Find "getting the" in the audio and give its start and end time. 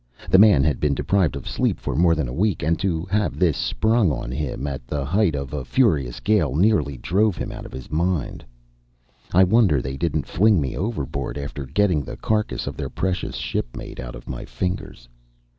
11.67-12.17